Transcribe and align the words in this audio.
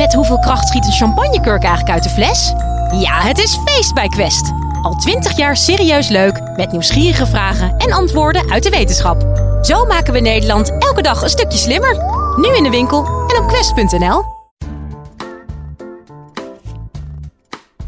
Met 0.00 0.14
hoeveel 0.14 0.38
kracht 0.38 0.68
schiet 0.68 0.86
een 0.86 0.92
champagnekurk 0.92 1.62
eigenlijk 1.62 1.94
uit 1.94 2.02
de 2.02 2.08
fles? 2.08 2.52
Ja, 3.00 3.20
het 3.20 3.38
is 3.38 3.58
feest 3.64 3.94
bij 3.94 4.08
Quest. 4.08 4.52
Al 4.82 4.94
twintig 4.94 5.36
jaar 5.36 5.56
serieus 5.56 6.08
leuk, 6.08 6.40
met 6.56 6.72
nieuwsgierige 6.72 7.26
vragen 7.26 7.76
en 7.76 7.92
antwoorden 7.92 8.50
uit 8.50 8.62
de 8.62 8.70
wetenschap. 8.70 9.22
Zo 9.62 9.84
maken 9.84 10.12
we 10.12 10.20
Nederland 10.20 10.78
elke 10.78 11.02
dag 11.02 11.22
een 11.22 11.28
stukje 11.28 11.58
slimmer. 11.58 11.96
Nu 12.36 12.56
in 12.56 12.62
de 12.62 12.70
winkel 12.70 13.04
en 13.06 13.42
op 13.42 13.48
quest.nl. 13.48 14.24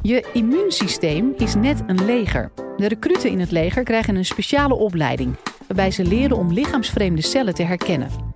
Je 0.03 0.25
immuunsysteem 0.33 1.33
is 1.37 1.55
net 1.55 1.83
een 1.87 2.05
leger. 2.05 2.51
De 2.77 2.89
recruten 2.89 3.31
in 3.31 3.41
het 3.41 3.51
leger 3.51 3.83
krijgen 3.83 4.17
een 4.17 4.25
speciale 4.25 4.75
opleiding, 4.75 5.37
waarbij 5.67 5.91
ze 5.91 6.05
leren 6.05 6.37
om 6.37 6.53
lichaamsvreemde 6.53 7.23
cellen 7.23 7.55
te 7.55 7.63
herkennen. 7.63 8.32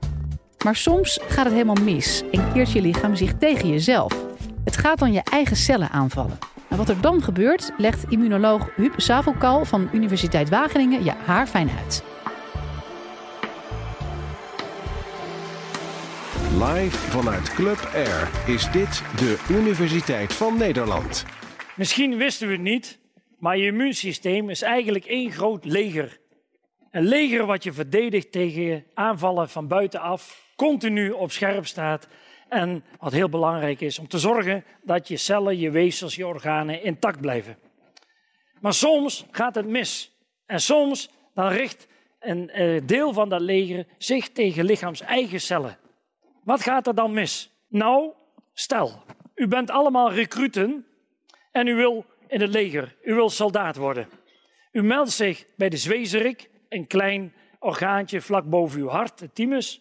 Maar 0.66 0.76
soms 0.76 1.18
gaat 1.28 1.44
het 1.44 1.52
helemaal 1.52 1.84
mis 1.84 2.22
en 2.32 2.52
keert 2.52 2.72
je 2.72 2.80
lichaam 2.80 3.16
zich 3.16 3.38
tegen 3.38 3.68
jezelf. 3.68 4.26
Het 4.64 4.76
gaat 4.76 4.98
dan 4.98 5.12
je 5.12 5.22
eigen 5.30 5.56
cellen 5.56 5.90
aanvallen. 5.90 6.38
En 6.68 6.76
wat 6.76 6.88
er 6.88 7.00
dan 7.00 7.22
gebeurt, 7.22 7.72
legt 7.78 8.04
immunoloog 8.08 8.70
Huub 8.76 8.92
Savelkal 8.96 9.64
van 9.64 9.88
Universiteit 9.92 10.48
Wageningen 10.48 11.04
je 11.04 11.12
haar 11.24 11.46
fijn 11.46 11.70
uit. 11.84 12.02
Live 16.52 16.96
vanuit 16.96 17.54
Club 17.54 17.90
Air 17.94 18.30
is 18.46 18.70
dit 18.70 19.02
de 19.16 19.44
Universiteit 19.50 20.32
van 20.32 20.56
Nederland. 20.56 21.24
Misschien 21.76 22.16
wisten 22.16 22.46
we 22.46 22.52
het 22.52 22.62
niet, 22.62 22.98
maar 23.38 23.56
je 23.56 23.66
immuunsysteem 23.66 24.50
is 24.50 24.62
eigenlijk 24.62 25.04
één 25.04 25.30
groot 25.32 25.64
leger. 25.64 26.18
Een 26.96 27.06
leger 27.06 27.46
wat 27.46 27.64
je 27.64 27.72
verdedigt 27.72 28.32
tegen 28.32 28.84
aanvallen 28.94 29.48
van 29.48 29.68
buitenaf, 29.68 30.52
continu 30.54 31.10
op 31.10 31.30
scherp 31.30 31.66
staat. 31.66 32.08
En 32.48 32.84
wat 32.98 33.12
heel 33.12 33.28
belangrijk 33.28 33.80
is, 33.80 33.98
om 33.98 34.08
te 34.08 34.18
zorgen 34.18 34.64
dat 34.82 35.08
je 35.08 35.16
cellen, 35.16 35.58
je 35.58 35.70
weefsels, 35.70 36.14
je 36.14 36.26
organen 36.26 36.82
intact 36.82 37.20
blijven. 37.20 37.58
Maar 38.60 38.72
soms 38.72 39.26
gaat 39.30 39.54
het 39.54 39.66
mis. 39.66 40.16
En 40.46 40.60
soms 40.60 41.10
dan 41.34 41.48
richt 41.48 41.88
een 42.20 42.50
eh, 42.50 42.80
deel 42.84 43.12
van 43.12 43.28
dat 43.28 43.40
leger 43.40 43.86
zich 43.98 44.28
tegen 44.28 44.64
lichaams 44.64 45.00
eigen 45.00 45.40
cellen. 45.40 45.78
Wat 46.44 46.62
gaat 46.62 46.86
er 46.86 46.94
dan 46.94 47.12
mis? 47.12 47.50
Nou, 47.68 48.12
stel, 48.52 49.02
u 49.34 49.48
bent 49.48 49.70
allemaal 49.70 50.12
recruten 50.12 50.86
en 51.52 51.66
u 51.66 51.74
wil 51.74 52.04
in 52.28 52.40
het 52.40 52.50
leger, 52.50 52.96
u 53.02 53.14
wil 53.14 53.30
soldaat 53.30 53.76
worden. 53.76 54.08
U 54.72 54.82
meldt 54.82 55.10
zich 55.10 55.46
bij 55.56 55.68
de 55.68 55.76
zwezerik, 55.76 56.48
een 56.76 56.86
klein 56.86 57.34
orgaantje 57.58 58.20
vlak 58.20 58.44
boven 58.44 58.80
uw 58.80 58.88
hart, 58.88 59.18
de 59.18 59.32
thymus. 59.32 59.80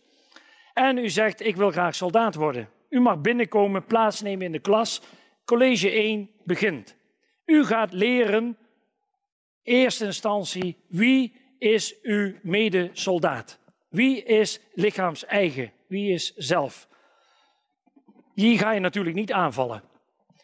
En 0.74 0.98
u 0.98 1.10
zegt, 1.10 1.46
ik 1.46 1.56
wil 1.56 1.72
graag 1.72 1.96
soldaat 1.96 2.36
worden. 2.36 2.70
U 2.90 3.00
mag 3.00 3.22
binnenkomen, 3.22 3.86
plaatsnemen 3.86 4.46
in 4.46 4.52
de 4.52 4.60
klas. 4.60 5.02
College 5.46 5.90
1 5.90 6.30
begint. 6.44 6.96
U 7.46 7.66
gaat 7.66 7.94
leren, 7.94 8.58
eerste 9.64 10.06
instantie, 10.06 10.78
wie 10.88 11.34
is 11.58 12.02
uw 12.02 12.34
medesoldaat? 12.42 13.60
Wie 13.90 14.24
is 14.24 14.60
lichaams-eigen? 14.74 15.72
Wie 15.88 16.12
is 16.12 16.34
zelf? 16.36 16.88
Hier 18.34 18.58
ga 18.58 18.72
je 18.72 18.80
natuurlijk 18.80 19.16
niet 19.16 19.32
aanvallen. 19.32 19.84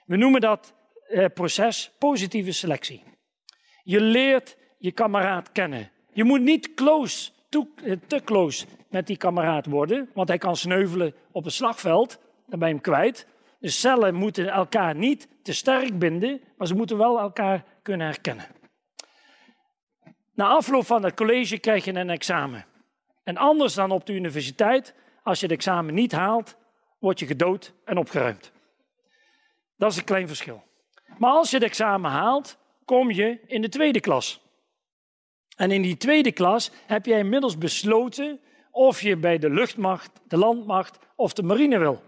We 0.05 0.15
noemen 0.15 0.41
dat 0.41 0.73
eh, 1.07 1.25
proces 1.33 1.91
positieve 1.99 2.51
selectie. 2.51 3.03
Je 3.83 4.01
leert 4.01 4.57
je 4.77 4.91
kameraad 4.91 5.51
kennen. 5.51 5.91
Je 6.13 6.23
moet 6.23 6.41
niet 6.41 6.73
close, 6.73 7.31
eh, 7.49 7.93
te 8.07 8.21
close 8.23 8.65
met 8.89 9.07
die 9.07 9.17
kameraad 9.17 9.65
worden, 9.65 10.09
want 10.13 10.27
hij 10.27 10.37
kan 10.37 10.55
sneuvelen 10.55 11.13
op 11.31 11.43
het 11.43 11.53
slagveld, 11.53 12.19
dan 12.47 12.59
ben 12.59 12.67
je 12.67 12.73
hem 12.73 12.83
kwijt. 12.83 13.27
De 13.59 13.69
cellen 13.69 14.15
moeten 14.15 14.47
elkaar 14.47 14.95
niet 14.95 15.27
te 15.41 15.53
sterk 15.53 15.99
binden, 15.99 16.41
maar 16.57 16.67
ze 16.67 16.75
moeten 16.75 16.97
wel 16.97 17.19
elkaar 17.19 17.63
kunnen 17.81 18.07
herkennen. 18.07 18.45
Na 20.33 20.47
afloop 20.47 20.85
van 20.85 21.03
het 21.03 21.13
college 21.13 21.57
krijg 21.57 21.85
je 21.85 21.93
een 21.93 22.09
examen. 22.09 22.65
En 23.23 23.37
anders 23.37 23.73
dan 23.73 23.91
op 23.91 24.05
de 24.05 24.13
universiteit, 24.13 24.95
als 25.23 25.39
je 25.39 25.45
het 25.45 25.55
examen 25.55 25.93
niet 25.93 26.11
haalt, 26.11 26.55
word 26.99 27.19
je 27.19 27.25
gedood 27.25 27.73
en 27.85 27.97
opgeruimd. 27.97 28.51
Dat 29.77 29.91
is 29.91 29.97
een 29.97 30.03
klein 30.03 30.27
verschil. 30.27 30.63
Maar 31.17 31.31
als 31.31 31.49
je 31.49 31.55
het 31.55 31.65
examen 31.65 32.11
haalt, 32.11 32.57
kom 32.85 33.11
je 33.11 33.39
in 33.47 33.61
de 33.61 33.69
tweede 33.69 33.99
klas. 33.99 34.41
En 35.61 35.71
in 35.71 35.81
die 35.81 35.97
tweede 35.97 36.31
klas 36.31 36.71
heb 36.85 37.05
jij 37.05 37.19
inmiddels 37.19 37.57
besloten 37.57 38.39
of 38.71 39.01
je 39.01 39.17
bij 39.17 39.37
de 39.37 39.49
luchtmacht, 39.49 40.11
de 40.27 40.37
landmacht 40.37 40.99
of 41.15 41.33
de 41.33 41.43
marine 41.43 41.77
wil. 41.77 42.01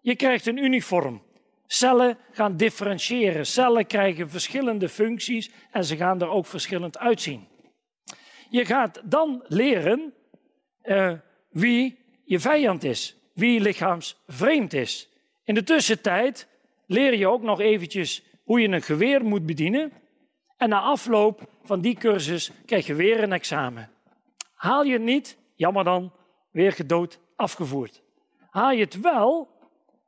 Je 0.00 0.16
krijgt 0.16 0.46
een 0.46 0.56
uniform. 0.56 1.22
Cellen 1.66 2.18
gaan 2.32 2.56
differentiëren. 2.56 3.46
Cellen 3.46 3.86
krijgen 3.86 4.30
verschillende 4.30 4.88
functies 4.88 5.50
en 5.70 5.84
ze 5.84 5.96
gaan 5.96 6.20
er 6.20 6.28
ook 6.28 6.46
verschillend 6.46 6.98
uitzien. 6.98 7.48
Je 8.50 8.64
gaat 8.64 9.00
dan 9.04 9.44
leren 9.48 10.14
uh, 10.82 11.12
wie 11.50 11.98
je 12.24 12.40
vijand 12.40 12.84
is, 12.84 13.16
wie 13.34 13.60
lichaamsvreemd 13.60 14.72
is. 14.72 15.08
In 15.44 15.54
de 15.54 15.62
tussentijd 15.62 16.48
leer 16.86 17.14
je 17.14 17.28
ook 17.28 17.42
nog 17.42 17.60
eventjes 17.60 18.22
hoe 18.44 18.60
je 18.60 18.68
een 18.68 18.82
geweer 18.82 19.24
moet 19.24 19.46
bedienen. 19.46 19.92
En 20.56 20.68
na 20.68 20.80
afloop 20.80 21.50
van 21.64 21.80
die 21.80 21.96
cursus 21.96 22.50
krijg 22.66 22.86
je 22.86 22.94
weer 22.94 23.22
een 23.22 23.32
examen. 23.32 23.90
Haal 24.54 24.82
je 24.82 24.92
het 24.92 25.02
niet, 25.02 25.38
jammer 25.54 25.84
dan, 25.84 26.12
weer 26.50 26.72
gedood 26.72 27.20
afgevoerd. 27.36 28.02
Haal 28.50 28.72
je 28.72 28.84
het 28.84 29.00
wel, 29.00 29.48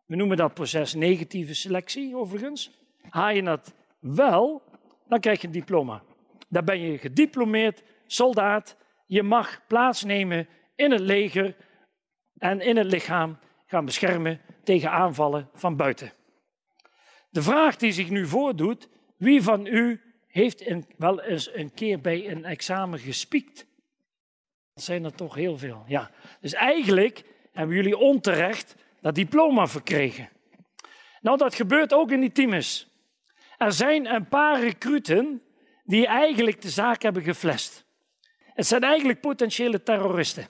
we 0.06 0.16
noemen 0.16 0.36
dat 0.36 0.54
proces 0.54 0.94
negatieve 0.94 1.54
selectie 1.54 2.16
overigens, 2.16 2.70
haal 3.08 3.30
je 3.30 3.42
het 3.42 3.74
wel, 3.98 4.62
dan 5.08 5.20
krijg 5.20 5.40
je 5.40 5.46
een 5.46 5.52
diploma. 5.52 6.02
Dan 6.48 6.64
ben 6.64 6.80
je 6.80 6.98
gediplomeerd 6.98 7.82
soldaat. 8.06 8.76
Je 9.06 9.22
mag 9.22 9.60
plaatsnemen 9.66 10.48
in 10.74 10.90
het 10.90 11.00
leger 11.00 11.56
en 12.38 12.60
in 12.60 12.76
het 12.76 12.86
lichaam 12.86 13.38
gaan 13.66 13.84
beschermen 13.84 14.40
tegen 14.62 14.90
aanvallen 14.90 15.48
van 15.54 15.76
buiten. 15.76 16.12
De 17.30 17.42
vraag 17.42 17.76
die 17.76 17.92
zich 17.92 18.10
nu 18.10 18.26
voordoet, 18.26 18.88
wie 19.16 19.42
van 19.42 19.66
u 19.66 20.00
heeft 20.34 20.64
wel 20.96 21.22
eens 21.22 21.54
een 21.54 21.74
keer 21.74 22.00
bij 22.00 22.30
een 22.30 22.44
examen 22.44 22.98
gespiekt? 22.98 23.66
Dat 24.72 24.84
zijn 24.84 25.04
er 25.04 25.14
toch 25.14 25.34
heel 25.34 25.58
veel, 25.58 25.84
ja. 25.86 26.10
Dus 26.40 26.52
eigenlijk 26.52 27.24
hebben 27.52 27.76
jullie 27.76 27.96
onterecht 27.96 28.74
dat 29.00 29.14
diploma 29.14 29.66
verkregen. 29.66 30.28
Nou, 31.20 31.38
dat 31.38 31.54
gebeurt 31.54 31.92
ook 31.92 32.10
in 32.10 32.20
die 32.20 32.32
teams. 32.32 32.88
Er 33.58 33.72
zijn 33.72 34.06
een 34.06 34.28
paar 34.28 34.60
recruten 34.60 35.42
die 35.84 36.06
eigenlijk 36.06 36.62
de 36.62 36.70
zaak 36.70 37.02
hebben 37.02 37.22
geflest. 37.22 37.84
Het 38.38 38.66
zijn 38.66 38.82
eigenlijk 38.82 39.20
potentiële 39.20 39.82
terroristen. 39.82 40.46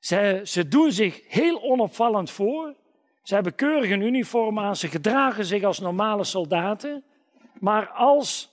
Ze, 0.00 0.40
ze 0.44 0.68
doen 0.68 0.92
zich 0.92 1.20
heel 1.28 1.62
onopvallend 1.62 2.30
voor. 2.30 2.76
Ze 3.22 3.34
hebben 3.34 3.54
keurig 3.54 3.90
een 3.90 4.00
uniform 4.00 4.58
aan, 4.58 4.76
ze 4.76 4.88
gedragen 4.88 5.44
zich 5.44 5.62
als 5.62 5.78
normale 5.78 6.24
soldaten. 6.24 7.04
Maar 7.64 7.88
als, 7.88 8.50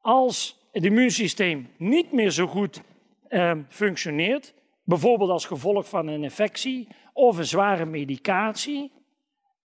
als 0.00 0.58
het 0.72 0.84
immuunsysteem 0.84 1.70
niet 1.78 2.12
meer 2.12 2.30
zo 2.30 2.46
goed 2.46 2.82
eh, 3.28 3.52
functioneert, 3.68 4.54
bijvoorbeeld 4.84 5.30
als 5.30 5.44
gevolg 5.44 5.88
van 5.88 6.06
een 6.06 6.22
infectie 6.22 6.88
of 7.12 7.36
een 7.36 7.46
zware 7.46 7.84
medicatie, 7.84 8.92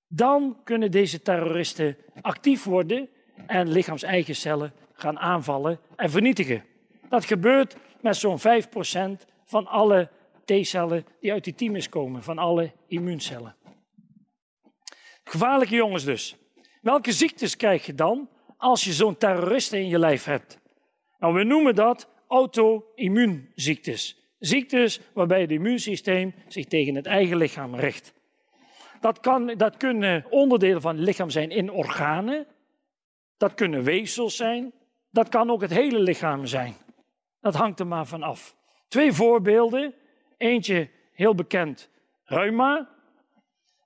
dan 0.08 0.58
kunnen 0.64 0.92
deze 0.92 1.22
terroristen 1.22 1.98
actief 2.22 2.64
worden 2.64 3.10
en 3.48 3.72
lichaams-eigen 3.72 4.36
cellen 4.36 4.74
gaan 4.94 5.20
aanvallen 5.20 5.80
en 5.96 6.10
vernietigen. 6.10 6.64
Dat 7.10 7.26
gebeurt 7.26 7.76
met 8.00 8.16
zo'n 8.16 8.40
5% 8.40 8.44
van 9.46 9.68
alle 9.68 10.10
T-cellen 10.46 11.06
die 11.20 11.32
uit 11.32 11.44
die 11.44 11.56
thymus 11.56 11.90
komen, 11.90 12.24
van 12.24 12.38
alle 12.38 12.72
immuuncellen. 12.88 13.56
Gevaarlijke 15.24 15.76
jongens 15.76 16.04
dus. 16.04 16.36
Welke 16.82 17.12
ziektes 17.12 17.58
krijg 17.58 17.86
je 17.86 17.94
dan 17.94 18.30
als 18.62 18.84
je 18.84 18.94
zo'n 18.94 19.18
terrorist 19.18 19.74
in 19.74 19.88
je 19.88 20.00
lijf 20.00 20.24
hebt? 20.24 20.60
Nou, 21.20 21.34
we 21.34 21.44
noemen 21.44 21.76
dat 21.76 22.10
auto-immuunziektes. 22.28 24.34
Ziektes 24.40 25.02
waarbij 25.14 25.42
het 25.42 25.52
immuunsysteem 25.52 26.34
zich 26.48 26.66
tegen 26.66 26.96
het 26.96 27.06
eigen 27.06 27.38
lichaam 27.38 27.76
richt. 27.76 28.14
Dat, 29.00 29.20
kan, 29.20 29.54
dat 29.58 29.78
kunnen 29.78 30.26
onderdelen 30.30 30.82
van 30.82 30.96
het 30.96 31.06
lichaam 31.06 31.30
zijn 31.30 31.50
in 31.50 31.72
organen. 31.72 32.48
Dat 33.38 33.54
kunnen 33.54 33.84
weefsels 33.84 34.36
zijn. 34.36 34.74
Dat 35.10 35.30
kan 35.30 35.50
ook 35.50 35.62
het 35.62 35.74
hele 35.74 36.00
lichaam 36.00 36.46
zijn. 36.46 36.76
Dat 37.40 37.56
hangt 37.56 37.80
er 37.80 37.88
maar 37.88 38.06
van 38.06 38.24
af. 38.24 38.56
Twee 38.88 39.12
voorbeelden. 39.12 39.94
Eentje 40.38 40.90
heel 41.14 41.36
bekend, 41.36 41.90
reuma. 42.24 42.90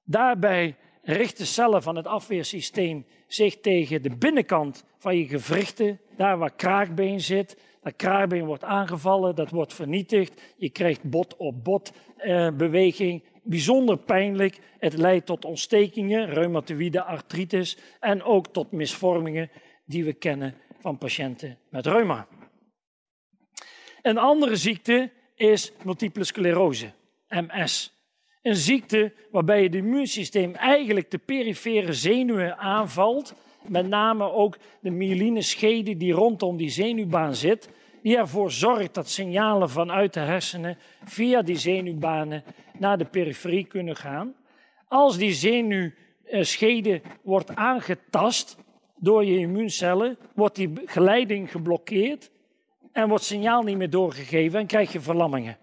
Daarbij 0.03 0.75
richten 1.05 1.45
cellen 1.45 1.83
van 1.83 1.95
het 1.95 2.07
afweersysteem 2.07 3.05
zich 3.27 3.59
tegen 3.59 4.01
de 4.01 4.15
binnenkant 4.15 4.83
van 4.97 5.17
je 5.17 5.27
gewrichten, 5.27 5.99
daar 6.17 6.37
waar 6.37 6.55
kraakbeen 6.55 7.21
zit. 7.21 7.57
Dat 7.81 7.95
kraakbeen 7.95 8.45
wordt 8.45 8.63
aangevallen, 8.63 9.35
dat 9.35 9.49
wordt 9.49 9.73
vernietigd. 9.73 10.41
Je 10.57 10.69
krijgt 10.69 11.03
bot 11.03 11.35
op 11.37 11.63
bot 11.63 11.91
eh, 12.17 12.49
beweging, 12.51 13.23
bijzonder 13.43 13.97
pijnlijk. 13.97 14.59
Het 14.79 14.97
leidt 14.97 15.25
tot 15.25 15.45
ontstekingen, 15.45 16.29
reumatoïde 16.29 17.03
artritis 17.03 17.77
en 17.99 18.23
ook 18.23 18.47
tot 18.47 18.71
misvormingen 18.71 19.49
die 19.85 20.05
we 20.05 20.13
kennen 20.13 20.55
van 20.79 20.97
patiënten 20.97 21.57
met 21.69 21.85
reuma. 21.85 22.27
Een 24.01 24.17
andere 24.17 24.55
ziekte 24.55 25.11
is 25.35 25.71
multiple 25.83 26.23
sclerose, 26.23 26.91
MS. 27.27 27.94
Een 28.45 28.55
ziekte 28.55 29.13
waarbij 29.31 29.63
het 29.63 29.75
immuunsysteem 29.75 30.55
eigenlijk 30.55 31.11
de 31.11 31.17
perifere 31.17 31.93
zenuwen 31.93 32.57
aanvalt, 32.57 33.33
met 33.67 33.87
name 33.87 34.31
ook 34.31 34.57
de 34.79 34.89
myeline 34.89 35.41
schede 35.41 35.97
die 35.97 36.13
rondom 36.13 36.57
die 36.57 36.69
zenuwbaan 36.69 37.35
zit, 37.35 37.69
die 38.01 38.17
ervoor 38.17 38.51
zorgt 38.51 38.93
dat 38.93 39.09
signalen 39.09 39.69
vanuit 39.69 40.13
de 40.13 40.19
hersenen 40.19 40.77
via 41.03 41.41
die 41.41 41.55
zenuwbanen 41.55 42.43
naar 42.77 42.97
de 42.97 43.05
periferie 43.05 43.65
kunnen 43.65 43.95
gaan. 43.95 44.33
Als 44.87 45.17
die 45.17 45.33
zenuwschede 45.33 47.01
wordt 47.23 47.55
aangetast 47.55 48.57
door 48.95 49.25
je 49.25 49.37
immuuncellen, 49.37 50.17
wordt 50.35 50.55
die 50.55 50.71
geleiding 50.85 51.51
geblokkeerd 51.51 52.31
en 52.91 53.09
wordt 53.09 53.23
signaal 53.23 53.63
niet 53.63 53.77
meer 53.77 53.89
doorgegeven 53.89 54.59
en 54.59 54.67
krijg 54.67 54.91
je 54.91 54.99
verlammingen. 54.99 55.57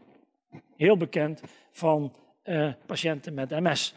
Heel 0.77 0.97
bekend 0.97 1.43
van 1.71 2.13
uh, 2.45 2.73
patiënten 2.87 3.35
met 3.35 3.51
MS. 3.51 3.95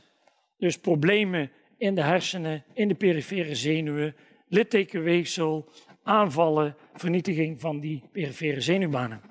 Dus 0.57 0.77
problemen 0.77 1.51
in 1.77 1.95
de 1.95 2.01
hersenen, 2.01 2.63
in 2.73 2.87
de 2.87 2.95
perifere 2.95 3.55
zenuwen, 3.55 4.15
littekenweefsel, 4.47 5.69
aanvallen, 6.03 6.75
vernietiging 6.93 7.59
van 7.59 7.79
die 7.79 8.03
perifere 8.11 8.61
zenuwbanen. 8.61 9.21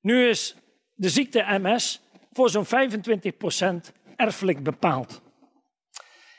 Nu 0.00 0.28
is 0.28 0.56
de 0.94 1.08
ziekte 1.08 1.58
MS 1.62 2.00
voor 2.32 2.50
zo'n 2.50 2.66
25% 2.66 2.68
erfelijk 4.16 4.62
bepaald. 4.62 5.22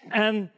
En 0.09 0.51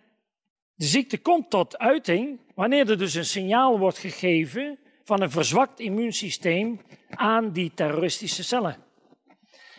de 0.73 0.85
ziekte 0.85 1.17
komt 1.17 1.49
tot 1.49 1.77
uiting 1.77 2.39
wanneer 2.55 2.89
er 2.89 2.97
dus 2.97 3.13
een 3.13 3.25
signaal 3.25 3.79
wordt 3.79 3.97
gegeven 3.97 4.79
van 5.03 5.21
een 5.21 5.31
verzwakt 5.31 5.79
immuunsysteem 5.79 6.81
aan 7.09 7.51
die 7.51 7.71
terroristische 7.73 8.43
cellen. 8.43 8.77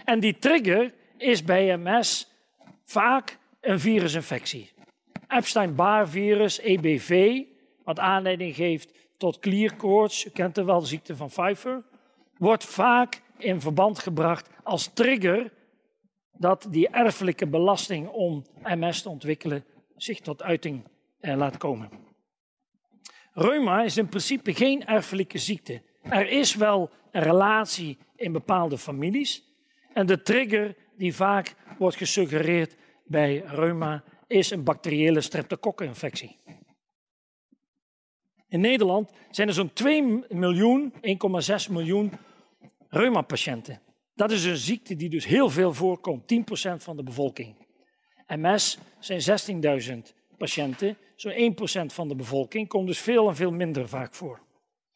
En 0.05 0.21
die 0.21 0.39
trigger 0.39 0.95
is 1.17 1.45
bij 1.45 1.77
MS 1.77 2.33
vaak 2.85 3.39
een 3.61 3.81
virusinfectie. 3.81 4.73
Epstein-Barr 5.29 6.09
virus, 6.09 6.59
EBV, 6.59 7.43
wat 7.85 7.99
aanleiding 7.99 8.55
geeft 8.55 8.93
tot 9.17 9.39
klierkoorts, 9.39 10.27
u 10.27 10.31
kent 10.31 10.55
de 10.55 10.65
wel, 10.65 10.81
de 10.81 10.87
ziekte 10.87 11.17
van 11.17 11.29
Pfeiffer, 11.29 11.83
wordt 12.39 12.65
vaak 12.65 13.23
in 13.39 13.61
verband 13.61 13.99
gebracht 13.99 14.49
als 14.63 14.91
trigger 14.95 15.53
dat 16.33 16.67
die 16.71 16.89
erfelijke 16.89 17.47
belasting 17.47 18.09
om 18.09 18.45
MS 18.63 19.03
te 19.03 19.09
ontwikkelen 19.09 19.65
zich 19.97 20.21
tot 20.21 20.43
uiting 20.43 20.85
eh, 21.21 21.37
laat 21.37 21.57
komen. 21.57 21.91
Reuma 23.33 23.83
is 23.83 23.97
in 23.97 24.09
principe 24.09 24.55
geen 24.55 24.87
erfelijke 24.87 25.39
ziekte. 25.39 25.83
Er 26.03 26.29
is 26.29 26.55
wel 26.55 26.91
een 27.11 27.23
relatie 27.23 27.99
in 28.17 28.33
bepaalde 28.33 28.79
families. 28.79 29.45
En 29.93 30.07
de 30.07 30.23
trigger 30.23 30.77
die 30.97 31.15
vaak 31.15 31.55
wordt 31.79 31.97
gesuggereerd 31.97 32.77
bij 33.05 33.43
reuma 33.47 34.05
is 34.27 34.51
een 34.51 34.65
bacteriële 34.65 35.21
streptokokkeninfectie. 35.21 36.37
In 38.49 38.61
Nederland 38.61 39.11
zijn 39.31 39.49
er 39.49 39.55
zo'n 39.55 39.73
2 39.73 40.25
miljoen, 40.29 40.93
1,6 40.93 41.01
miljoen 41.71 42.13
reumapatiënten. 42.89 43.81
Dat 44.15 44.31
is 44.31 44.45
een 44.45 44.57
ziekte 44.57 44.97
die 44.97 45.09
dus 45.09 45.27
heel 45.27 45.51
veel 45.51 45.73
voorkomt, 45.73 46.23
10% 46.23 46.37
van 46.77 46.97
de 46.97 47.03
bevolking. 47.03 47.57
MS 48.27 48.79
zijn 48.99 49.21
16.000 49.83 49.99
patiënten, 50.39 50.97
zo'n 51.17 51.55
1% 51.91 51.95
van 51.95 52.09
de 52.09 52.15
bevolking, 52.15 52.69
komt 52.69 52.87
dus 52.87 52.99
veel 52.99 53.29
en 53.29 53.37
veel 53.37 53.53
minder 53.53 53.89
vaak 53.89 54.15
voor. 54.15 54.41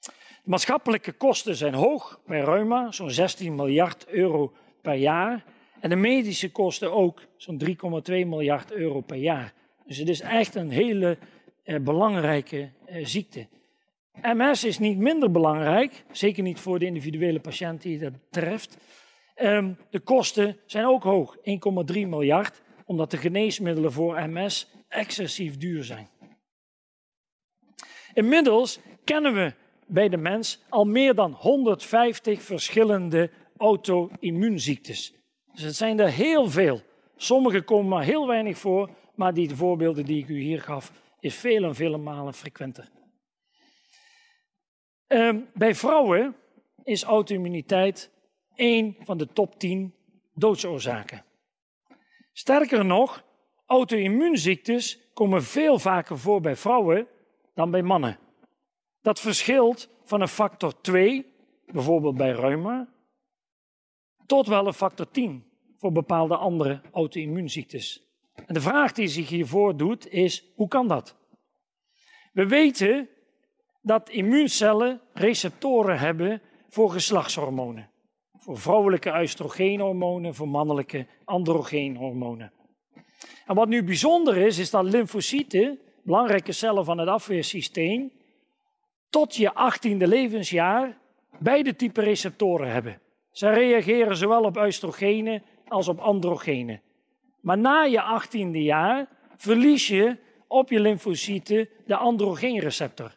De 0.00 0.54
maatschappelijke 0.54 1.12
kosten 1.12 1.56
zijn 1.56 1.74
hoog 1.74 2.20
bij 2.26 2.40
reuma, 2.40 2.92
zo'n 2.92 3.10
16 3.10 3.54
miljard 3.54 4.06
euro 4.06 4.52
per 4.82 4.94
jaar. 4.94 5.44
En 5.80 5.90
de 5.90 5.96
medische 5.96 6.50
kosten 6.50 6.92
ook, 6.92 7.22
zo'n 7.36 7.62
3,2 7.64 7.72
miljard 8.06 8.72
euro 8.72 9.00
per 9.00 9.16
jaar. 9.16 9.52
Dus 9.86 9.96
het 9.96 10.08
is 10.08 10.20
echt 10.20 10.54
een 10.54 10.70
hele 10.70 11.19
eh, 11.64 11.80
belangrijke 11.80 12.70
eh, 12.86 13.04
ziekte. 13.04 13.46
MS 14.22 14.64
is 14.64 14.78
niet 14.78 14.98
minder 14.98 15.30
belangrijk, 15.30 16.04
zeker 16.12 16.42
niet 16.42 16.60
voor 16.60 16.78
de 16.78 16.86
individuele 16.86 17.40
patiënt 17.40 17.82
die 17.82 17.98
dat 17.98 18.12
betreft. 18.12 18.76
Um, 19.42 19.76
de 19.90 20.00
kosten 20.00 20.56
zijn 20.66 20.86
ook 20.86 21.02
hoog, 21.02 21.36
1,3 21.36 21.42
miljard, 21.92 22.62
omdat 22.84 23.10
de 23.10 23.16
geneesmiddelen 23.16 23.92
voor 23.92 24.28
MS 24.28 24.70
excessief 24.88 25.56
duur 25.56 25.84
zijn. 25.84 26.08
Inmiddels 28.14 28.80
kennen 29.04 29.34
we 29.34 29.52
bij 29.86 30.08
de 30.08 30.16
mens 30.16 30.64
al 30.69 30.84
meer 30.84 31.14
dan 31.14 31.32
150 31.32 32.42
verschillende 32.42 33.30
auto-immuunziektes. 33.56 35.17
Dus 35.52 35.62
het 35.62 35.76
zijn 35.76 36.00
er 36.00 36.10
heel 36.10 36.50
veel. 36.50 36.80
Sommige 37.16 37.62
komen 37.62 37.88
maar 37.88 38.04
heel 38.04 38.26
weinig 38.26 38.58
voor, 38.58 38.90
maar 39.14 39.34
die 39.34 39.54
voorbeelden 39.54 40.04
die 40.04 40.22
ik 40.22 40.28
u 40.28 40.40
hier 40.40 40.60
gaf, 40.62 40.92
is 41.20 41.34
vele 41.34 41.66
en 41.66 41.74
vele 41.74 41.98
malen 41.98 42.34
frequenter. 42.34 42.88
Um, 45.06 45.48
bij 45.54 45.74
vrouwen 45.74 46.36
is 46.84 47.02
auto-immuniteit 47.02 48.10
één 48.54 48.96
van 49.00 49.18
de 49.18 49.26
top 49.32 49.58
10 49.58 49.94
doodsoorzaken. 50.34 51.24
Sterker 52.32 52.84
nog, 52.84 53.24
auto-immuunziektes 53.66 54.98
komen 55.14 55.42
veel 55.42 55.78
vaker 55.78 56.18
voor 56.18 56.40
bij 56.40 56.56
vrouwen 56.56 57.06
dan 57.54 57.70
bij 57.70 57.82
mannen. 57.82 58.18
Dat 59.02 59.20
verschilt 59.20 59.88
van 60.04 60.20
een 60.20 60.28
factor 60.28 60.80
2, 60.80 61.26
bijvoorbeeld 61.66 62.16
bij 62.16 62.30
reuma, 62.30 62.88
tot 64.28 64.46
wel 64.46 64.66
een 64.66 64.72
factor 64.72 65.10
10 65.10 65.44
voor 65.76 65.92
bepaalde 65.92 66.36
andere 66.36 66.80
auto-immuunziektes. 66.92 68.02
En 68.46 68.54
de 68.54 68.60
vraag 68.60 68.92
die 68.92 69.08
zich 69.08 69.28
hiervoor 69.28 69.76
doet 69.76 70.08
is, 70.08 70.52
hoe 70.54 70.69
kan 70.69 70.88
dat? 70.88 71.16
We 72.32 72.46
weten 72.46 73.08
dat 73.82 74.10
immuuncellen 74.10 75.00
receptoren 75.12 75.98
hebben 75.98 76.42
voor 76.69 76.90
geslachtshormonen. 76.90 77.90
Voor 78.32 78.58
vrouwelijke 78.58 79.20
oestrogeenhormonen, 79.20 80.34
voor 80.34 80.48
mannelijke 80.48 81.06
androgeenhormonen. 81.25 82.52
En 83.46 83.54
wat 83.54 83.69
nu 83.69 83.84
bijzonder 83.84 84.36
is, 84.36 84.58
is 84.58 84.70
dat 84.70 84.84
lymfocyten, 84.84 85.78
belangrijke 86.02 86.52
cellen 86.52 86.85
van 86.85 86.99
het 86.99 87.08
afweersysteem, 87.08 88.12
tot 89.11 89.37
je 89.37 89.54
achttiende 89.54 90.06
levensjaar 90.06 90.99
beide 91.38 91.76
type 91.76 92.00
receptoren 92.00 92.70
hebben. 92.70 93.00
Ze 93.38 93.50
reageren 93.50 94.16
zowel 94.16 94.42
op 94.42 94.57
oestrogenen 94.57 95.42
als 95.68 95.88
op 95.88 95.99
androgenen. 95.99 96.80
Maar 97.40 97.59
na 97.59 97.83
je 97.83 98.02
achttiende 98.02 98.62
jaar 98.62 99.09
verlies 99.37 99.88
je 99.88 100.16
op 100.47 100.71
je 100.71 100.80
lymfocyten 100.80 101.68
de 101.87 101.97
androgeenreceptor. 101.97 103.12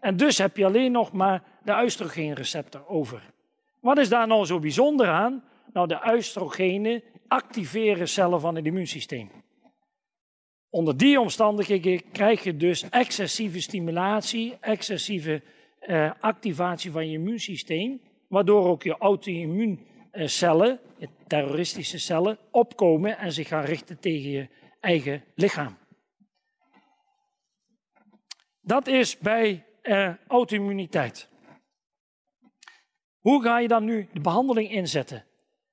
En 0.00 0.16
dus 0.16 0.38
heb 0.38 0.56
je 0.56 0.64
alleen 0.64 0.92
nog 0.92 1.12
maar 1.12 1.42
de 1.64 1.82
oestrogeenreceptor 1.82 2.88
over. 2.88 3.22
Wat 3.80 3.98
is 3.98 4.08
daar 4.08 4.26
nou 4.26 4.46
zo 4.46 4.58
bijzonder 4.58 5.08
aan? 5.08 5.44
Nou, 5.72 5.88
de 5.88 6.00
oestrogenen 6.14 7.02
activeren 7.28 8.08
cellen 8.08 8.40
van 8.40 8.54
het 8.54 8.66
immuunsysteem. 8.66 9.30
Onder 10.70 10.96
die 10.96 11.20
omstandigheden 11.20 12.10
krijg 12.12 12.44
je 12.44 12.56
dus 12.56 12.88
excessieve 12.88 13.60
stimulatie, 13.60 14.56
excessieve 14.60 15.42
uh, 15.86 16.10
activatie 16.20 16.90
van 16.90 17.10
je 17.10 17.18
immuunsysteem, 17.18 18.00
waardoor 18.28 18.66
ook 18.66 18.82
je 18.82 18.98
auto-immuuncellen, 18.98 20.80
terroristische 21.26 21.98
cellen, 21.98 22.38
opkomen 22.50 23.18
en 23.18 23.32
zich 23.32 23.48
gaan 23.48 23.64
richten 23.64 23.98
tegen 23.98 24.30
je 24.30 24.48
eigen 24.80 25.24
lichaam. 25.34 25.76
Dat 28.60 28.86
is 28.86 29.18
bij 29.18 29.64
uh, 29.82 30.14
auto-immuniteit. 30.26 31.28
Hoe 33.18 33.42
ga 33.42 33.58
je 33.58 33.68
dan 33.68 33.84
nu 33.84 34.08
de 34.12 34.20
behandeling 34.20 34.70
inzetten? 34.70 35.24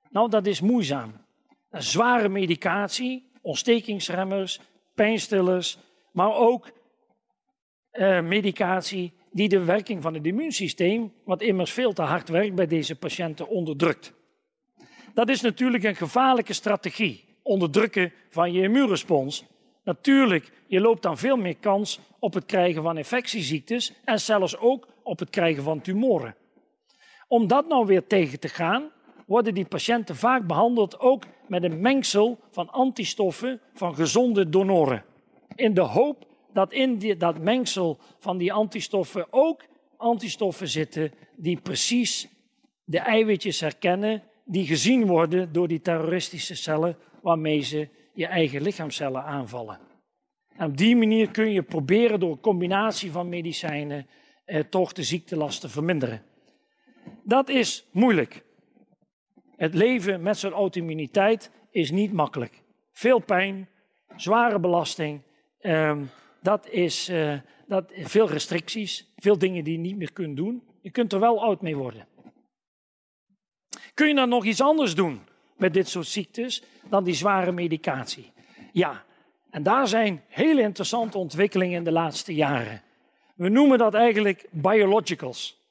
Nou, 0.09 0.29
dat 0.29 0.45
is 0.45 0.61
moeizaam. 0.61 1.25
Zware 1.71 2.29
medicatie, 2.29 3.31
ontstekingsremmers, 3.41 4.59
pijnstillers, 4.95 5.77
maar 6.11 6.33
ook 6.33 6.71
uh, 7.91 8.21
medicatie 8.21 9.13
die 9.33 9.49
de 9.49 9.63
werking 9.63 10.01
van 10.01 10.13
het 10.13 10.25
immuunsysteem, 10.25 11.13
wat 11.23 11.41
immers 11.41 11.71
veel 11.71 11.93
te 11.93 12.01
hard 12.01 12.29
werkt 12.29 12.55
bij 12.55 12.67
deze 12.67 12.95
patiënten, 12.95 13.47
onderdrukt. 13.47 14.13
Dat 15.13 15.29
is 15.29 15.41
natuurlijk 15.41 15.83
een 15.83 15.95
gevaarlijke 15.95 16.53
strategie, 16.53 17.37
onderdrukken 17.43 18.13
van 18.29 18.51
je 18.51 18.61
immuunrespons. 18.61 19.45
Natuurlijk, 19.83 20.51
je 20.67 20.79
loopt 20.79 21.01
dan 21.01 21.17
veel 21.17 21.37
meer 21.37 21.57
kans 21.57 21.99
op 22.19 22.33
het 22.33 22.45
krijgen 22.45 22.83
van 22.83 22.97
infectieziektes 22.97 23.93
en 24.05 24.19
zelfs 24.19 24.57
ook 24.57 24.87
op 25.03 25.19
het 25.19 25.29
krijgen 25.29 25.63
van 25.63 25.81
tumoren. 25.81 26.35
Om 27.27 27.47
dat 27.47 27.67
nou 27.67 27.85
weer 27.85 28.07
tegen 28.07 28.39
te 28.39 28.47
gaan, 28.47 28.91
worden 29.25 29.53
die 29.53 29.65
patiënten 29.65 30.15
vaak 30.15 30.47
behandeld 30.47 30.99
ook 30.99 31.23
met 31.47 31.63
een 31.63 31.81
mengsel 31.81 32.39
van 32.51 32.69
antistoffen 32.69 33.61
van 33.73 33.95
gezonde 33.95 34.49
donoren. 34.49 35.03
In 35.55 35.73
de 35.73 35.81
hoop 35.81 36.25
dat 36.53 36.73
in 36.73 37.17
dat 37.17 37.39
mengsel 37.39 37.99
van 38.19 38.37
die 38.37 38.53
antistoffen 38.53 39.27
ook 39.29 39.63
antistoffen 39.97 40.67
zitten 40.67 41.11
die 41.35 41.59
precies 41.61 42.27
de 42.83 42.99
eiwitjes 42.99 43.59
herkennen 43.59 44.23
die 44.45 44.65
gezien 44.65 45.05
worden 45.05 45.53
door 45.53 45.67
die 45.67 45.81
terroristische 45.81 46.55
cellen 46.55 46.97
waarmee 47.21 47.61
ze 47.61 47.89
je 48.13 48.25
eigen 48.25 48.61
lichaamcellen 48.61 49.23
aanvallen. 49.23 49.79
En 50.55 50.69
op 50.69 50.77
die 50.77 50.95
manier 50.95 51.31
kun 51.31 51.51
je 51.51 51.63
proberen 51.63 52.19
door 52.19 52.31
een 52.31 52.39
combinatie 52.39 53.11
van 53.11 53.29
medicijnen 53.29 54.07
eh, 54.45 54.59
toch 54.59 54.93
de 54.93 55.03
ziektelast 55.03 55.61
te 55.61 55.69
verminderen. 55.69 56.21
Dat 57.23 57.49
is 57.49 57.87
moeilijk. 57.91 58.43
Het 59.55 59.73
leven 59.73 60.21
met 60.21 60.37
zo'n 60.37 60.51
auto-immuniteit 60.51 61.51
is 61.71 61.91
niet 61.91 62.13
makkelijk. 62.13 62.61
Veel 62.91 63.19
pijn, 63.19 63.69
zware 64.15 64.59
belasting, 64.59 65.21
ehm, 65.59 66.03
dat 66.43 66.69
is 66.69 67.09
uh, 67.09 67.33
dat, 67.67 67.91
veel 67.95 68.29
restricties, 68.29 69.11
veel 69.15 69.37
dingen 69.37 69.63
die 69.63 69.73
je 69.73 69.79
niet 69.79 69.97
meer 69.97 70.13
kunt 70.13 70.37
doen. 70.37 70.63
Je 70.81 70.89
kunt 70.89 71.13
er 71.13 71.19
wel 71.19 71.43
oud 71.43 71.61
mee 71.61 71.75
worden. 71.75 72.07
Kun 73.93 74.07
je 74.07 74.15
dan 74.15 74.29
nog 74.29 74.45
iets 74.45 74.61
anders 74.61 74.95
doen 74.95 75.21
met 75.57 75.73
dit 75.73 75.89
soort 75.89 76.07
ziektes 76.07 76.63
dan 76.89 77.03
die 77.03 77.13
zware 77.13 77.51
medicatie? 77.51 78.31
Ja, 78.71 79.03
en 79.49 79.63
daar 79.63 79.87
zijn 79.87 80.23
hele 80.27 80.61
interessante 80.61 81.17
ontwikkelingen 81.17 81.77
in 81.77 81.83
de 81.83 81.91
laatste 81.91 82.33
jaren. 82.33 82.81
We 83.35 83.49
noemen 83.49 83.77
dat 83.77 83.93
eigenlijk 83.93 84.47
biologicals. 84.51 85.61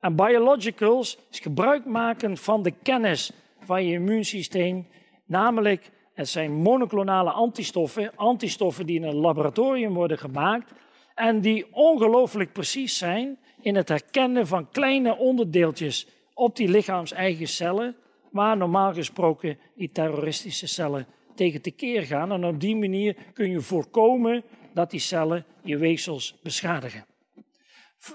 En 0.00 0.16
biologicals 0.16 1.18
is 1.30 1.38
gebruik 1.38 1.84
maken 1.84 2.36
van 2.36 2.62
de 2.62 2.70
kennis 2.82 3.32
van 3.60 3.84
je 3.84 3.92
immuunsysteem, 3.92 4.86
namelijk 5.26 5.90
het 6.14 6.28
zijn 6.28 6.52
monoclonale 6.52 7.30
antistoffen, 7.30 8.16
antistoffen 8.16 8.86
die 8.86 8.96
in 8.96 9.02
een 9.02 9.16
laboratorium 9.16 9.94
worden 9.94 10.18
gemaakt 10.18 10.72
en 11.14 11.40
die 11.40 11.66
ongelooflijk 11.74 12.52
precies 12.52 12.98
zijn 12.98 13.38
in 13.60 13.76
het 13.76 13.88
herkennen 13.88 14.46
van 14.46 14.70
kleine 14.70 15.16
onderdeeltjes 15.16 16.06
op 16.34 16.56
die 16.56 16.68
lichaams-eigen 16.68 17.46
cellen, 17.46 17.96
waar 18.30 18.56
normaal 18.56 18.92
gesproken 18.92 19.58
die 19.76 19.90
terroristische 19.92 20.66
cellen 20.66 21.06
tegen 21.34 21.62
tekeer 21.62 22.02
gaan. 22.02 22.32
En 22.32 22.44
op 22.44 22.60
die 22.60 22.76
manier 22.76 23.16
kun 23.32 23.50
je 23.50 23.60
voorkomen 23.60 24.42
dat 24.72 24.90
die 24.90 25.00
cellen 25.00 25.44
je 25.62 25.76
weefsels 25.76 26.38
beschadigen. 26.42 27.04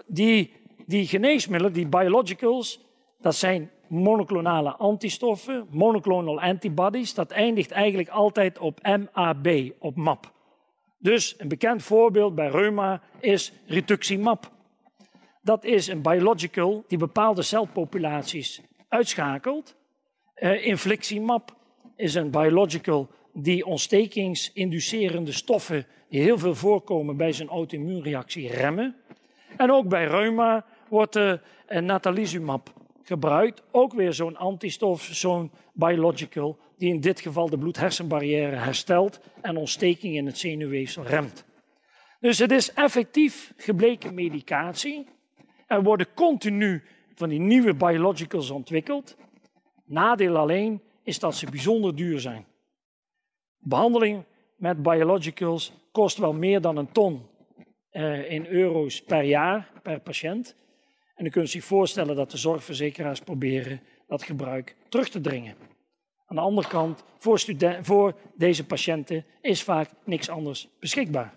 Die, 0.07 0.53
die 0.85 1.07
geneesmiddelen, 1.07 1.73
die 1.73 1.87
biologicals, 1.87 2.79
dat 3.21 3.35
zijn 3.35 3.71
monoclonale 3.89 4.71
antistoffen, 4.71 5.67
monoclonal 5.69 6.41
antibodies. 6.41 7.13
Dat 7.13 7.31
eindigt 7.31 7.71
eigenlijk 7.71 8.09
altijd 8.09 8.59
op 8.59 8.79
MAB, 8.81 9.71
op 9.79 9.95
MAP. 9.95 10.31
Dus 10.97 11.35
een 11.37 11.47
bekend 11.47 11.83
voorbeeld 11.83 12.35
bij 12.35 12.47
reuma 12.47 13.01
is 13.19 13.53
rituximab. 13.65 14.51
Dat 15.41 15.63
is 15.63 15.87
een 15.87 16.01
biological 16.01 16.83
die 16.87 16.97
bepaalde 16.97 17.41
celpopulaties 17.41 18.61
uitschakelt. 18.87 19.75
Uh, 20.35 20.65
infliximab 20.65 21.55
is 21.95 22.15
een 22.15 22.31
biological 22.31 23.07
die 23.33 23.65
ontstekingsinducerende 23.65 25.31
stoffen 25.31 25.85
die 26.09 26.21
heel 26.21 26.37
veel 26.37 26.55
voorkomen 26.55 27.17
bij 27.17 27.31
zijn 27.31 27.49
auto-immuunreactie 27.49 28.51
remmen. 28.51 28.95
En 29.57 29.71
ook 29.71 29.87
bij 29.87 30.05
reuma 30.05 30.65
wordt 30.87 31.15
uh, 31.15 31.33
natalizumab 31.67 32.73
gebruikt. 33.09 33.63
Ook 33.71 33.93
weer 33.93 34.13
zo'n 34.13 34.37
antistof, 34.37 35.01
zo'n 35.01 35.51
biological, 35.73 36.57
die 36.77 36.93
in 36.93 37.01
dit 37.01 37.19
geval 37.19 37.49
de 37.49 37.57
bloed-hersenbarrière 37.57 38.55
herstelt 38.55 39.19
en 39.41 39.57
ontsteking 39.57 40.15
in 40.15 40.25
het 40.25 40.37
zenuwweefsel 40.37 41.03
remt. 41.03 41.45
Dus 42.19 42.37
het 42.37 42.51
is 42.51 42.73
effectief 42.73 43.53
gebleken 43.57 44.13
medicatie. 44.13 45.07
Er 45.67 45.83
worden 45.83 46.13
continu 46.13 46.83
van 47.15 47.29
die 47.29 47.39
nieuwe 47.39 47.73
biologicals 47.73 48.49
ontwikkeld. 48.49 49.17
Nadeel 49.85 50.37
alleen 50.37 50.81
is 51.03 51.19
dat 51.19 51.35
ze 51.35 51.49
bijzonder 51.49 51.95
duur 51.95 52.19
zijn. 52.19 52.45
Behandeling 53.57 54.23
met 54.55 54.83
biologicals 54.83 55.71
kost 55.91 56.17
wel 56.17 56.33
meer 56.33 56.61
dan 56.61 56.77
een 56.77 56.91
ton 56.91 57.21
uh, 57.91 58.31
in 58.31 58.45
euro's 58.45 59.03
per 59.03 59.23
jaar 59.23 59.71
per 59.83 59.99
patiënt. 59.99 60.55
En 61.19 61.25
u 61.25 61.29
kunt 61.29 61.49
zich 61.49 61.63
voorstellen 61.63 62.15
dat 62.15 62.31
de 62.31 62.37
zorgverzekeraars 62.37 63.19
proberen 63.19 63.81
dat 64.07 64.23
gebruik 64.23 64.75
terug 64.89 65.09
te 65.09 65.21
dringen. 65.21 65.55
Aan 66.25 66.35
de 66.35 66.41
andere 66.41 66.67
kant, 66.67 67.03
voor, 67.17 67.41
voor 67.81 68.15
deze 68.35 68.65
patiënten 68.65 69.25
is 69.41 69.63
vaak 69.63 69.89
niks 70.03 70.29
anders 70.29 70.67
beschikbaar. 70.79 71.33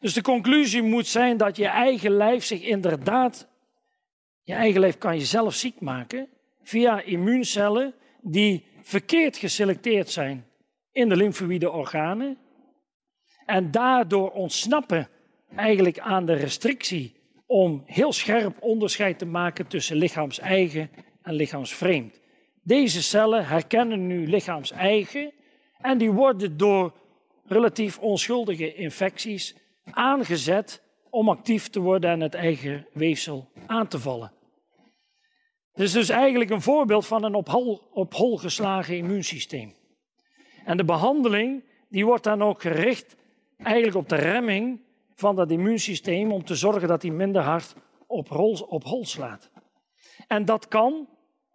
Dus 0.00 0.12
de 0.12 0.22
conclusie 0.22 0.82
moet 0.82 1.06
zijn 1.06 1.36
dat 1.36 1.56
je 1.56 1.66
eigen 1.66 2.10
lijf 2.10 2.44
zich 2.44 2.62
inderdaad, 2.62 3.48
je 4.42 4.54
eigen 4.54 4.80
lijf 4.80 4.98
kan 4.98 5.18
je 5.18 5.24
zelf 5.24 5.54
ziek 5.54 5.80
maken 5.80 6.28
via 6.62 7.00
immuuncellen 7.00 7.94
die 8.20 8.64
verkeerd 8.82 9.36
geselecteerd 9.36 10.10
zijn 10.10 10.46
in 10.92 11.08
de 11.08 11.16
lymfoïde 11.16 11.70
organen 11.70 12.38
en 13.46 13.70
daardoor 13.70 14.30
ontsnappen 14.30 15.08
eigenlijk 15.56 15.98
aan 15.98 16.26
de 16.26 16.34
restrictie 16.34 17.20
om 17.52 17.82
heel 17.86 18.12
scherp 18.12 18.62
onderscheid 18.62 19.18
te 19.18 19.26
maken 19.26 19.66
tussen 19.66 19.96
lichaams-eigen 19.96 20.90
en 21.22 21.34
lichaamsvreemd. 21.34 22.20
Deze 22.62 23.02
cellen 23.02 23.46
herkennen 23.46 24.06
nu 24.06 24.26
lichaams-eigen 24.26 25.32
en 25.78 25.98
die 25.98 26.10
worden 26.10 26.56
door 26.56 26.92
relatief 27.44 27.98
onschuldige 27.98 28.74
infecties 28.74 29.56
aangezet 29.84 30.82
om 31.10 31.28
actief 31.28 31.68
te 31.68 31.80
worden 31.80 32.10
en 32.10 32.20
het 32.20 32.34
eigen 32.34 32.86
weefsel 32.92 33.48
aan 33.66 33.88
te 33.88 33.98
vallen. 33.98 34.32
Het 35.72 35.82
is 35.82 35.92
dus 35.92 36.08
eigenlijk 36.08 36.50
een 36.50 36.62
voorbeeld 36.62 37.06
van 37.06 37.24
een 37.24 37.34
op 37.34 37.48
hol, 37.48 37.80
op 37.92 38.14
hol 38.14 38.36
geslagen 38.36 38.96
immuunsysteem. 38.96 39.74
En 40.64 40.76
de 40.76 40.84
behandeling 40.84 41.64
die 41.88 42.06
wordt 42.06 42.24
dan 42.24 42.42
ook 42.42 42.62
gericht 42.62 43.16
eigenlijk 43.56 43.96
op 43.96 44.08
de 44.08 44.16
remming 44.16 44.80
van 45.14 45.36
dat 45.36 45.50
immuunsysteem 45.50 46.32
om 46.32 46.44
te 46.44 46.54
zorgen 46.54 46.88
dat 46.88 47.02
hij 47.02 47.10
minder 47.10 47.42
hard 47.42 47.74
op, 48.06 48.28
rol, 48.28 48.66
op 48.68 48.84
hol 48.84 49.06
slaat. 49.06 49.50
En 50.26 50.44
dat 50.44 50.68
kan, 50.68 51.08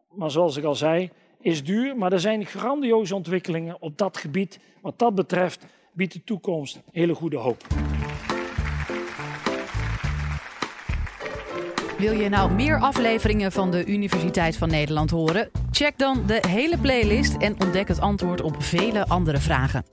maar 0.09 0.31
zoals 0.31 0.57
ik 0.57 0.63
al 0.63 0.75
zei, 0.75 1.09
is 1.41 1.63
duur, 1.63 1.97
maar 1.97 2.13
er 2.13 2.19
zijn 2.19 2.45
grandioze 2.45 3.15
ontwikkelingen 3.15 3.81
op 3.81 3.97
dat 3.97 4.17
gebied. 4.17 4.59
Wat 4.81 4.99
dat 4.99 5.15
betreft 5.15 5.65
biedt 5.93 6.13
de 6.13 6.23
toekomst 6.23 6.81
hele 6.91 7.15
goede 7.15 7.37
hoop. 7.37 7.63
Wil 11.97 12.13
je 12.13 12.29
nou 12.29 12.51
meer 12.51 12.79
afleveringen 12.79 13.51
van 13.51 13.71
de 13.71 13.85
Universiteit 13.85 14.57
van 14.57 14.69
Nederland 14.69 15.09
horen? 15.09 15.49
Check 15.71 15.97
dan 15.97 16.25
de 16.25 16.43
hele 16.47 16.77
playlist 16.77 17.37
en 17.37 17.61
ontdek 17.61 17.87
het 17.87 17.99
antwoord 17.99 18.41
op 18.41 18.63
vele 18.63 19.07
andere 19.07 19.37
vragen. 19.37 19.85